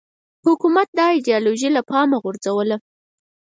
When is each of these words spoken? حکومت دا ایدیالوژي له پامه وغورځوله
حکومت 0.45 0.87
دا 0.97 1.05
ایدیالوژي 1.17 1.69
له 1.75 1.81
پامه 1.89 2.17
وغورځوله 2.19 2.77